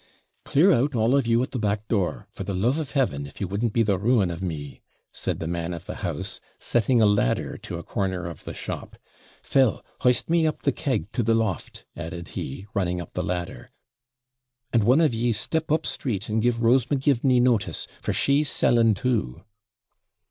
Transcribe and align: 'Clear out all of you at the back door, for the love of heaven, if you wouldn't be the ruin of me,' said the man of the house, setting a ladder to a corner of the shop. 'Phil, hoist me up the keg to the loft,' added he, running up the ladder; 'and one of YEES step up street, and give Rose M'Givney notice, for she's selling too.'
'Clear 0.45 0.71
out 0.71 0.95
all 0.95 1.15
of 1.15 1.27
you 1.27 1.43
at 1.43 1.51
the 1.51 1.59
back 1.59 1.87
door, 1.87 2.25
for 2.31 2.43
the 2.43 2.55
love 2.55 2.79
of 2.79 2.93
heaven, 2.93 3.27
if 3.27 3.39
you 3.39 3.47
wouldn't 3.47 3.71
be 3.71 3.83
the 3.83 3.99
ruin 3.99 4.31
of 4.31 4.41
me,' 4.41 4.81
said 5.11 5.37
the 5.39 5.45
man 5.45 5.75
of 5.75 5.85
the 5.85 5.97
house, 5.97 6.39
setting 6.57 6.99
a 6.99 7.05
ladder 7.05 7.55
to 7.55 7.77
a 7.77 7.83
corner 7.83 8.25
of 8.25 8.43
the 8.43 8.53
shop. 8.55 8.95
'Phil, 9.43 9.85
hoist 9.99 10.27
me 10.27 10.47
up 10.47 10.63
the 10.63 10.71
keg 10.71 11.11
to 11.11 11.21
the 11.21 11.35
loft,' 11.35 11.85
added 11.95 12.29
he, 12.29 12.65
running 12.73 12.99
up 12.99 13.13
the 13.13 13.21
ladder; 13.21 13.69
'and 14.73 14.85
one 14.85 15.01
of 15.01 15.13
YEES 15.13 15.39
step 15.39 15.71
up 15.71 15.85
street, 15.85 16.27
and 16.29 16.41
give 16.41 16.63
Rose 16.63 16.89
M'Givney 16.89 17.39
notice, 17.39 17.85
for 18.01 18.11
she's 18.11 18.49
selling 18.49 18.95
too.' 18.95 19.43